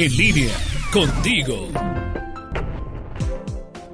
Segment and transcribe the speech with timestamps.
[0.00, 0.54] En línea,
[0.92, 1.66] contigo.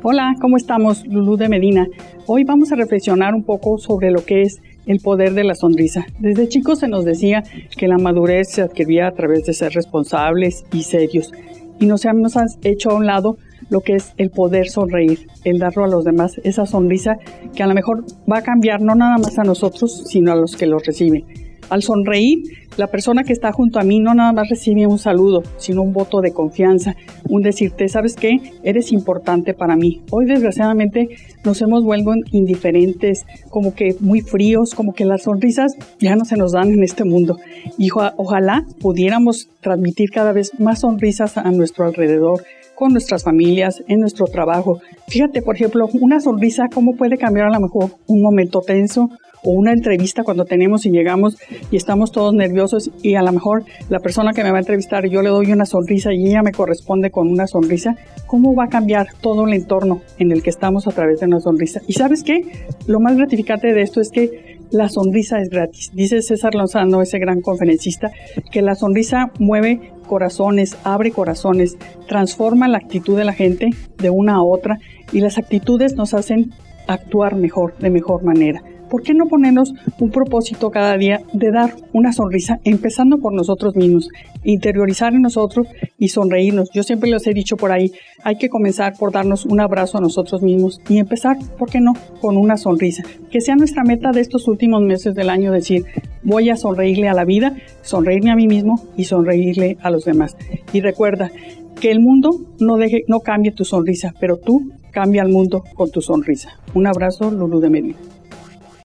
[0.02, 1.02] Hola, ¿cómo estamos?
[1.06, 1.86] Lulú de Medina.
[2.26, 6.04] Hoy vamos a reflexionar un poco sobre lo que es el poder de la sonrisa.
[6.18, 7.42] Desde chicos se nos decía
[7.78, 11.32] que la madurez se adquiría a través de ser responsables y serios.
[11.80, 12.34] Y nos hemos
[12.64, 13.38] hecho a un lado
[13.70, 17.16] lo que es el poder sonreír, el darlo a los demás, esa sonrisa
[17.54, 20.54] que a lo mejor va a cambiar no nada más a nosotros, sino a los
[20.54, 21.43] que lo reciben.
[21.70, 22.42] Al sonreír,
[22.76, 25.92] la persona que está junto a mí no nada más recibe un saludo, sino un
[25.92, 26.96] voto de confianza,
[27.28, 28.40] un decirte, ¿sabes qué?
[28.62, 30.02] Eres importante para mí.
[30.10, 31.08] Hoy desgraciadamente
[31.44, 36.36] nos hemos vuelto indiferentes, como que muy fríos, como que las sonrisas ya no se
[36.36, 37.38] nos dan en este mundo.
[37.78, 42.42] Y ojalá pudiéramos transmitir cada vez más sonrisas a nuestro alrededor,
[42.74, 44.80] con nuestras familias, en nuestro trabajo.
[45.08, 49.10] Fíjate, por ejemplo, una sonrisa, cómo puede cambiar a lo mejor un momento tenso
[49.44, 51.36] o una entrevista cuando tenemos y llegamos
[51.70, 55.06] y estamos todos nerviosos y a lo mejor la persona que me va a entrevistar
[55.06, 57.96] yo le doy una sonrisa y ella me corresponde con una sonrisa,
[58.26, 61.40] ¿cómo va a cambiar todo el entorno en el que estamos a través de una
[61.40, 61.82] sonrisa?
[61.86, 62.66] Y sabes qué?
[62.86, 65.90] Lo más gratificante de esto es que la sonrisa es gratis.
[65.94, 68.10] Dice César Lozano, ese gran conferencista,
[68.50, 71.76] que la sonrisa mueve corazones, abre corazones,
[72.08, 74.78] transforma la actitud de la gente de una a otra
[75.12, 76.52] y las actitudes nos hacen
[76.86, 78.62] actuar mejor, de mejor manera.
[78.94, 83.74] ¿Por qué no ponernos un propósito cada día de dar una sonrisa, empezando por nosotros
[83.74, 84.08] mismos,
[84.44, 85.66] interiorizar en nosotros
[85.98, 86.70] y sonreírnos?
[86.72, 87.90] Yo siempre les he dicho por ahí,
[88.22, 91.94] hay que comenzar por darnos un abrazo a nosotros mismos y empezar, ¿por qué no?,
[92.20, 93.02] con una sonrisa.
[93.32, 95.86] Que sea nuestra meta de estos últimos meses del año decir,
[96.22, 100.36] voy a sonreírle a la vida, sonreírme a mí mismo y sonreírle a los demás.
[100.72, 101.32] Y recuerda
[101.80, 105.90] que el mundo no, deje, no cambie tu sonrisa, pero tú cambia el mundo con
[105.90, 106.60] tu sonrisa.
[106.74, 108.13] Un abrazo, Lulu de Medina.